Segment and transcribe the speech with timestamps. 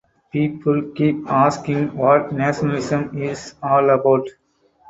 [0.31, 4.27] People keep asking what nationalism is all about.